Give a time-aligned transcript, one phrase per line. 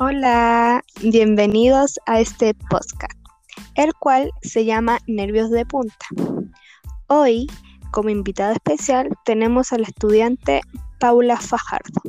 [0.00, 3.18] Hola, bienvenidos a este podcast,
[3.74, 6.06] el cual se llama Nervios de Punta.
[7.08, 7.48] Hoy,
[7.90, 10.60] como invitada especial, tenemos a la estudiante
[11.00, 12.00] Paula Fajardo.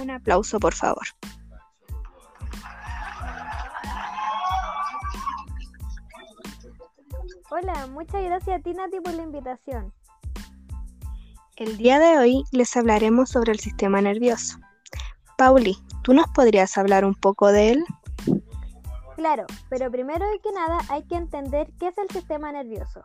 [0.00, 1.06] Un aplauso, por favor.
[7.50, 9.92] Hola, muchas gracias a ti Nati por la invitación.
[11.56, 14.58] El día de hoy les hablaremos sobre el sistema nervioso.
[15.36, 17.84] Pauli, ¿tú nos podrías hablar un poco de él?
[19.16, 23.04] Claro, pero primero que nada hay que entender qué es el sistema nervioso.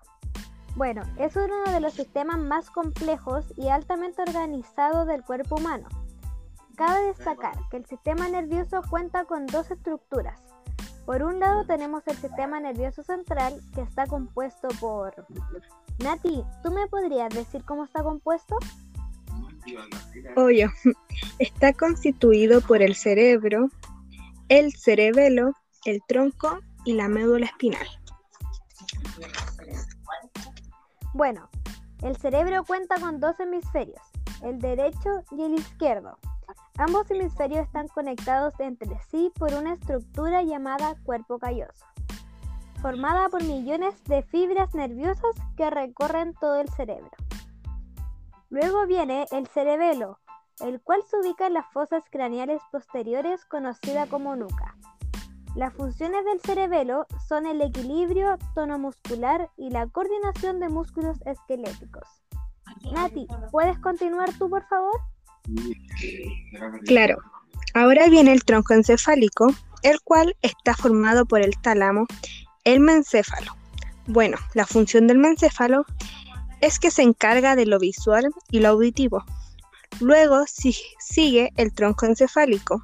[0.76, 5.88] Bueno, es uno de los sistemas más complejos y altamente organizados del cuerpo humano.
[6.76, 10.42] Cabe destacar que el sistema nervioso cuenta con dos estructuras.
[11.06, 15.14] Por un lado tenemos el sistema nervioso central que está compuesto por
[16.00, 18.58] Nati, ¿tú me podrías decir cómo está compuesto?
[20.36, 20.72] Obvio,
[21.40, 23.70] está constituido por el cerebro,
[24.50, 25.54] el cerebelo,
[25.86, 27.88] el tronco y la médula espinal.
[31.14, 31.50] Bueno,
[32.04, 34.02] el cerebro cuenta con dos hemisferios,
[34.44, 36.18] el derecho y el izquierdo.
[36.78, 41.86] Ambos hemisferios están conectados entre sí por una estructura llamada cuerpo calloso
[42.86, 47.10] formada por millones de fibras nerviosas que recorren todo el cerebro.
[48.56, 50.18] Luego viene el cerebelo,
[50.62, 54.78] el cual se ubica en las fosas craneales posteriores conocida como nuca.
[55.58, 62.08] Las funciones del cerebelo son el equilibrio tonomuscular y la coordinación de músculos esqueléticos.
[62.94, 65.02] Nati, ¿puedes continuar tú, por favor?
[66.86, 67.18] Claro.
[67.74, 69.54] Ahora viene el tronco encefálico,
[69.84, 72.08] el cual está formado por el tálamo
[72.64, 73.52] el mencéfalo.
[74.08, 75.86] Bueno, la función del mencéfalo
[76.62, 79.24] es que se encarga de lo visual y lo auditivo.
[80.00, 82.84] Luego sigue el tronco encefálico,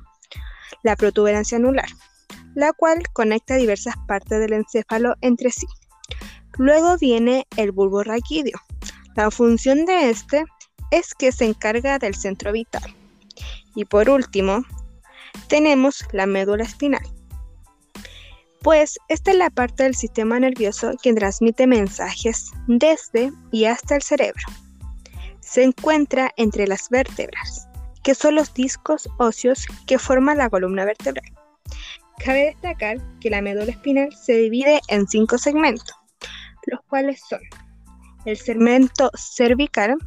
[0.83, 1.89] la protuberancia anular,
[2.55, 5.67] la cual conecta diversas partes del encéfalo entre sí.
[6.57, 8.59] Luego viene el bulbo raquídeo.
[9.15, 10.45] La función de este
[10.91, 12.83] es que se encarga del centro vital.
[13.75, 14.63] Y por último,
[15.47, 17.03] tenemos la médula espinal,
[18.61, 24.01] pues esta es la parte del sistema nervioso que transmite mensajes desde y hasta el
[24.01, 24.43] cerebro.
[25.39, 27.67] Se encuentra entre las vértebras,
[28.03, 31.25] que son los discos óseos que forman la columna vertebral.
[32.23, 35.95] Cabe destacar que la médula espinal se divide en cinco segmentos,
[36.67, 37.39] los cuales son
[38.25, 39.97] el segmento cervical,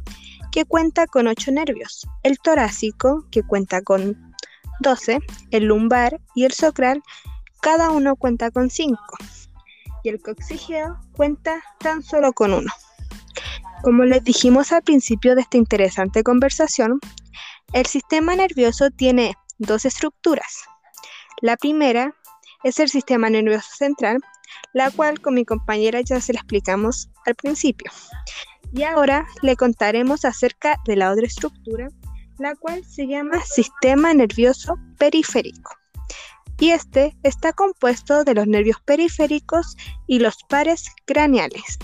[0.51, 4.33] que cuenta con 8 nervios, el torácico, que cuenta con
[4.79, 5.19] 12,
[5.51, 7.03] el lumbar y el sacral,
[7.65, 9.17] cada uno cuenta con cinco
[10.03, 12.71] y el coxígeo cuenta tan solo con uno.
[13.81, 16.99] Como les dijimos al principio de esta interesante conversación,
[17.73, 20.65] el sistema nervioso tiene dos estructuras.
[21.41, 22.13] La primera
[22.63, 24.19] es el sistema nervioso central,
[24.73, 27.91] la cual con mi compañera ya se la explicamos al principio.
[28.73, 31.87] Y ahora le contaremos acerca de la otra estructura,
[32.37, 35.71] la cual se llama sistema nervioso periférico
[36.59, 39.75] y este está compuesto de los nervios periféricos
[40.07, 41.77] y los pares craneales.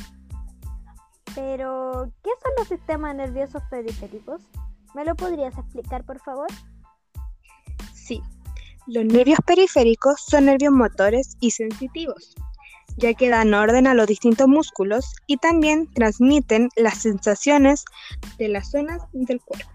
[1.36, 4.42] Pero, ¿qué son los sistemas nerviosos periféricos?
[4.94, 6.48] ¿Me lo podrías explicar, por favor?
[7.94, 8.22] Sí,
[8.88, 12.36] los nervios periféricos son nervios motores y sensitivos,
[12.98, 17.86] ya que dan orden a los distintos músculos y también transmiten las sensaciones
[18.38, 19.72] de las zonas del cuerpo.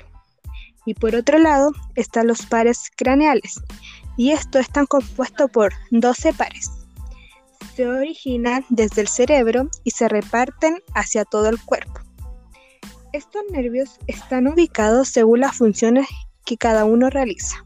[0.84, 3.60] Y por otro lado están los pares craneales,
[4.16, 6.70] y esto está compuesto por 12 pares.
[7.74, 12.00] Se originan desde el cerebro y se reparten hacia todo el cuerpo.
[13.12, 16.06] Estos nervios están ubicados según las funciones
[16.44, 17.64] que cada uno realiza.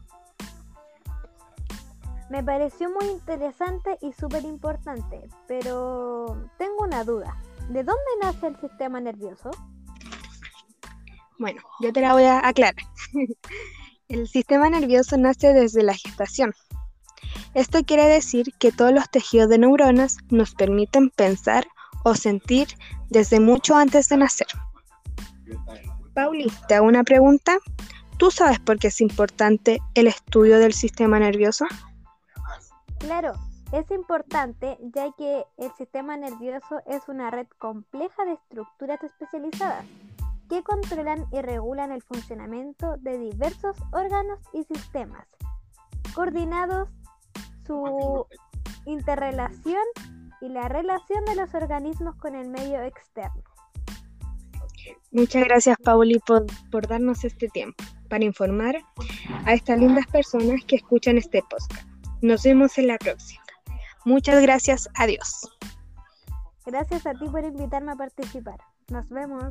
[2.29, 7.37] Me pareció muy interesante y súper importante, pero tengo una duda.
[7.69, 9.51] ¿De dónde nace el sistema nervioso?
[11.37, 12.75] Bueno, yo te la voy a aclarar.
[14.11, 16.53] El sistema nervioso nace desde la gestación.
[17.53, 21.65] Esto quiere decir que todos los tejidos de neuronas nos permiten pensar
[22.03, 22.67] o sentir
[23.09, 24.47] desde mucho antes de nacer.
[26.13, 27.57] Pauli, te hago una pregunta.
[28.17, 31.63] ¿Tú sabes por qué es importante el estudio del sistema nervioso?
[32.99, 33.31] Claro,
[33.71, 39.85] es importante ya que el sistema nervioso es una red compleja de estructuras especializadas
[40.51, 45.25] que controlan y regulan el funcionamiento de diversos órganos y sistemas,
[46.13, 46.89] coordinados
[47.65, 48.27] su
[48.85, 49.85] interrelación
[50.41, 53.43] y la relación de los organismos con el medio externo.
[55.13, 58.75] Muchas gracias, Pauli, por, por darnos este tiempo para informar
[59.45, 61.87] a estas lindas personas que escuchan este podcast.
[62.21, 63.41] Nos vemos en la próxima.
[64.03, 64.89] Muchas gracias.
[64.95, 65.49] Adiós.
[66.65, 68.59] Gracias a ti por invitarme a participar.
[68.89, 69.49] Nos vemos.